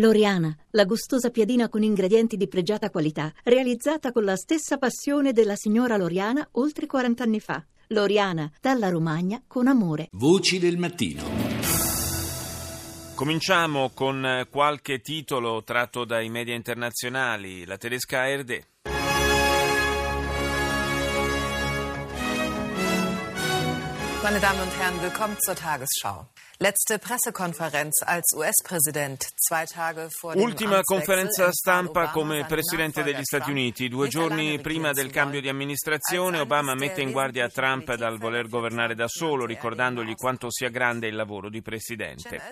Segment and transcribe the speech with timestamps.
[0.00, 5.56] Loriana, la gustosa piadina con ingredienti di pregiata qualità, realizzata con la stessa passione della
[5.56, 7.66] signora Loriana oltre 40 anni fa.
[7.88, 10.06] Loriana, dalla Romagna con amore.
[10.12, 11.24] Voci del mattino.
[13.16, 17.64] Cominciamo con qualche titolo tratto dai media internazionali.
[17.64, 18.66] La tedesca ARD.
[24.20, 26.26] Meine Damen und Herren, willkommen zur Tagesschau.
[26.60, 33.88] Letzte Pressekonferenz als US-Präsident, zwei Tage vor Ultima conferenza stampa come Presidente degli Stati Uniti.
[33.88, 38.96] Due giorni prima del cambio di amministrazione, Obama mette in guardia Trump dal voler governare
[38.96, 42.42] da solo, ricordandogli quanto sia grande il lavoro di Presidente.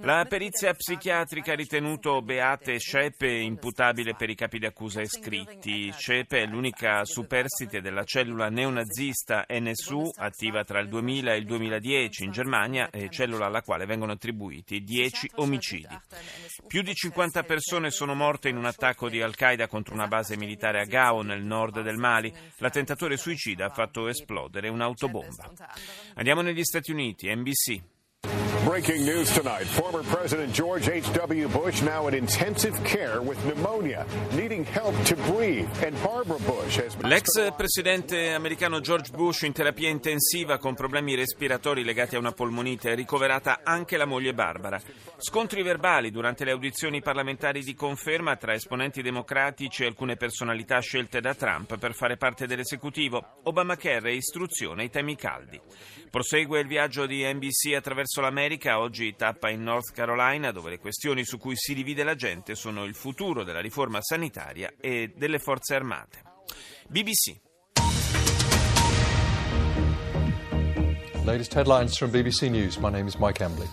[0.00, 5.90] La perizia psichiatrica ha ritenuto Beate Scepe imputabile per i capi di accusa iscritti.
[5.90, 10.97] Scepe è l'unica superstite della cellula neonazista NSU, attiva tra il 2000
[11.32, 15.98] e il 2010 in Germania, e cellula alla quale vengono attribuiti 10 omicidi.
[16.66, 20.80] Più di 50 persone sono morte in un attacco di Al-Qaeda contro una base militare
[20.80, 22.32] a Gao, nel nord del Mali.
[22.58, 25.50] L'attentatore suicida ha fatto esplodere un'autobomba.
[26.14, 27.97] Andiamo negli Stati Uniti, NBC.
[28.64, 29.66] Breaking news tonight.
[29.66, 31.48] Former President George H.W.
[31.48, 35.68] Bush now in intensive care with pneumonia, needing help to breathe.
[35.84, 41.84] And Barbara Bush has L'ex presidente americano George Bush in terapia intensiva con problemi respiratori
[41.84, 44.80] legati a una polmonite, ricoverata anche la moglie Barbara.
[45.18, 51.20] Scontri verbali durante le audizioni parlamentari di conferma tra esponenti democratici e alcune personalità scelte
[51.20, 53.40] da Trump per fare parte dell'esecutivo.
[53.44, 55.60] Obamacare e istruzione ai temi caldi.
[56.10, 61.24] Prosegue il viaggio di NBC attraverso l'America, oggi tappa in North Carolina, dove le questioni
[61.24, 65.74] su cui si divide la gente sono il futuro della riforma sanitaria e delle forze
[65.74, 66.22] armate.
[66.88, 67.40] BBC.
[71.24, 72.78] Latest headlines from BBC News.
[72.78, 73.68] My name is Mike Embley.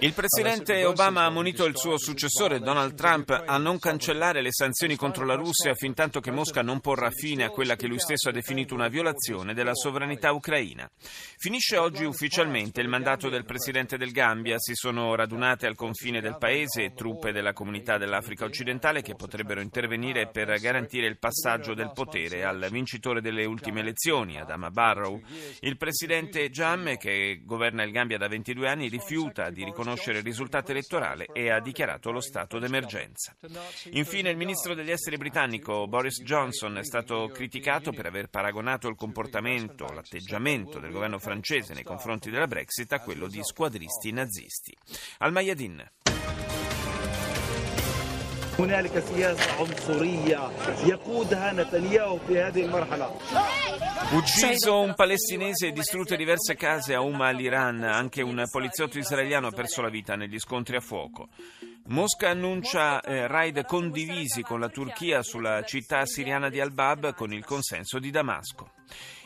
[0.00, 4.94] Il presidente Obama ha ammonito il suo successore, Donald Trump, a non cancellare le sanzioni
[4.94, 8.28] contro la Russia fin tanto che Mosca non porrà fine a quella che lui stesso
[8.28, 10.88] ha definito una violazione della sovranità ucraina.
[11.36, 14.54] Finisce oggi ufficialmente il mandato del presidente del Gambia.
[14.58, 20.28] Si sono radunate al confine del paese truppe della comunità dell'Africa occidentale che potrebbero intervenire
[20.28, 25.20] per garantire il passaggio del potere al vincitore delle ultime elezioni, Adama Barrow.
[25.60, 30.70] Il presidente Jammeh, che governa il Gambia da 22 anni, rifiuta di riconoscere il risultato
[30.70, 33.34] elettorale e ha dichiarato lo stato d'emergenza.
[33.92, 38.96] Infine, il ministro degli esteri britannico Boris Johnson è stato criticato per aver paragonato il
[38.96, 44.76] comportamento, l'atteggiamento del governo francese nei confronti della Brexit a quello di squadristi nazisti.
[45.18, 45.90] Al Mayadin.
[48.59, 50.51] هنالك سياسة عنصرية
[50.85, 53.09] يقودها نتنياهو في هذه المرحلة
[54.11, 59.51] Ucciso un palestinese e distrutte diverse case a Uma all'Iran, anche un poliziotto israeliano ha
[59.51, 61.27] perso la vita negli scontri a fuoco.
[61.87, 67.43] Mosca annuncia eh, raid condivisi con la Turchia sulla città siriana di Al-Bab con il
[67.43, 68.71] consenso di Damasco.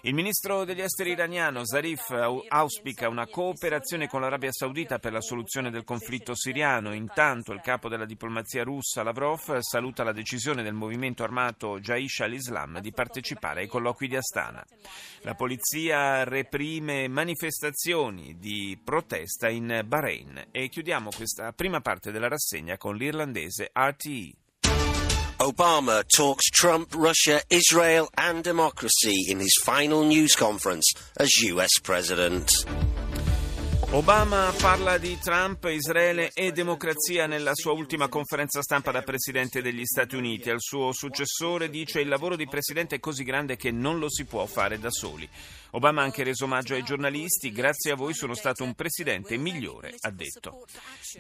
[0.02, 2.10] Il ministro degli esteri iraniano Zarif
[2.48, 6.92] auspica una cooperazione con l'Arabia Saudita per la soluzione del conflitto siriano.
[6.92, 12.80] Intanto il capo della diplomazia russa Lavrov saluta la decisione del movimento armato Jaish al-Islam
[12.80, 14.62] di partecipare ai colloqui di Astana.
[15.22, 22.76] La polizia reprime manifestazioni di protesta in Bahrain e chiudiamo questa prima parte della rassegna
[22.76, 24.44] con l'irlandese RTE.
[25.44, 32.50] Obama talks Trump, Russia, Israel, and democracy in his final news conference as US president.
[33.94, 39.84] Obama parla di Trump, Israele e democrazia nella sua ultima conferenza stampa da Presidente degli
[39.84, 40.50] Stati Uniti.
[40.50, 44.25] Al suo successore dice il lavoro di Presidente è così grande che non lo si
[44.25, 45.28] può fare da soli.
[45.71, 49.94] Obama ha anche reso omaggio ai giornalisti, grazie a voi sono stato un Presidente migliore,
[50.00, 50.66] ha detto.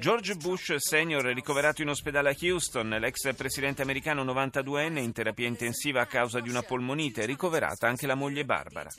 [0.00, 6.00] George Bush Senior ricoverato in ospedale a Houston, l'ex Presidente americano 92enne in terapia intensiva
[6.00, 8.90] a causa di una polmonite, ricoverata anche la moglie Barbara.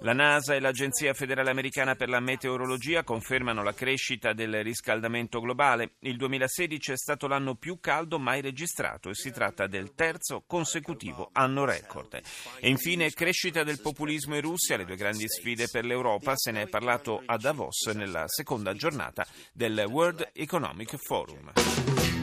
[0.00, 5.92] La NASA e l'Agenzia federale americana per la meteorologia confermano la crescita del riscaldamento globale.
[6.00, 11.30] Il 2016 è stato l'anno più caldo mai registrato e si tratta del terzo consecutivo
[11.32, 12.20] anno record.
[12.58, 16.62] E infine crescita del populismo in Russia, le due grandi sfide per l'Europa, se ne
[16.62, 22.15] è parlato a Davos nella seconda giornata del World Economic Forum.